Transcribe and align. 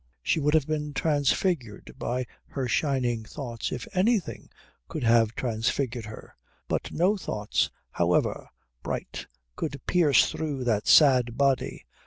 She 0.23 0.39
would 0.39 0.55
have 0.55 0.65
been 0.65 0.95
transfigured 0.95 1.93
by 1.99 2.25
her 2.47 2.67
shining 2.67 3.23
thoughts 3.23 3.71
if 3.71 3.87
any 3.93 4.19
thing 4.19 4.49
could 4.87 5.03
have 5.03 5.35
transfigured 5.35 6.05
her, 6.05 6.35
but 6.67 6.91
no 6.91 7.17
thoughts 7.17 7.69
however 7.91 8.49
bright 8.81 9.27
could 9.55 9.79
pierce 9.85 10.31
through 10.31 10.63
that 10.63 10.87
sad 10.87 11.37
body. 11.37 11.85